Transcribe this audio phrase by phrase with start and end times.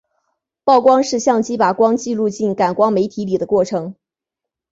[0.63, 3.93] 曝光是相机把光记录进感光媒体里的过程。